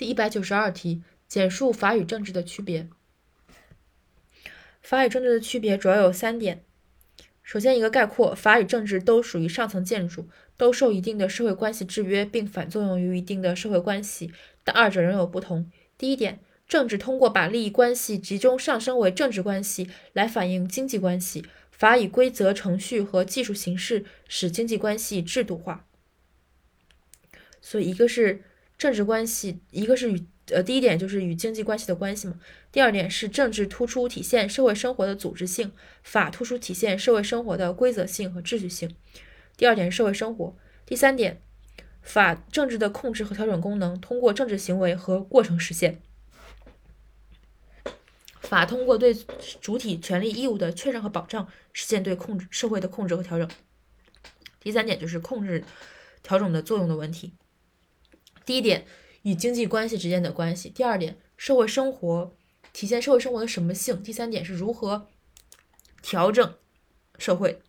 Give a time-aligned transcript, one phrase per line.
[0.00, 2.88] 第一百九十二题，简述法与政治的区别。
[4.80, 6.64] 法与政治的区别主要有三点。
[7.42, 14.32] 首先，一个概括，法与政治都属于上层建筑，都受一定的社会关系制约，并反作用于一定的社会关系，
[14.64, 15.70] 但二者仍有不同。
[15.98, 25.86] 第一点，政治通过把利益关系集中上升为政治关系来反映经济关系，法以规则、程序和技术形式使经济关系制度化。
[27.60, 28.44] 所以，一个是
[28.80, 32.40] 政治关系，一个是与呃，第一点就是与经济关系的关系嘛。
[32.72, 35.70] 第二点是政治突出体现社会生活的组织性，
[36.02, 38.96] 法突出体现社会生活的规则性和秩序性。
[39.58, 40.56] 第二点是社会生活。
[40.86, 41.42] 第三点，
[42.00, 46.00] 法政治的控制和调整功能通过政治行为和过程实现。
[48.40, 49.14] 法通过对
[49.60, 53.46] 主体权利义务的确认和保障，实现对控制社会的控制和调整。
[54.58, 55.62] 第三点就是控制
[56.22, 57.34] 调整的作用的问题。
[58.50, 58.84] 第一点。
[59.22, 60.68] 与经济关系之间的关系。
[60.70, 62.34] 第二点，社会生活
[62.72, 64.02] 体现社会生活的什么性？
[64.02, 65.06] 第三点是如何
[66.02, 66.54] 调整
[67.18, 67.60] 社会。